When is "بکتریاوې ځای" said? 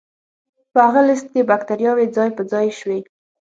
1.49-2.29